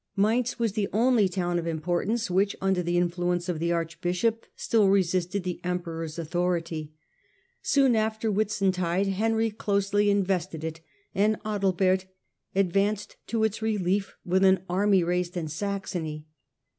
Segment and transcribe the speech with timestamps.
[0.15, 4.87] Mainz was the only town of importance which (under the influence of the archbishop) still
[4.89, 6.91] resisted the emperor's authority.
[7.61, 10.81] Soon after Whitsuntide Henry closely in vested it,
[11.13, 12.05] and Adalbert
[12.55, 16.25] advanced to its relief with an army raised in Saxony.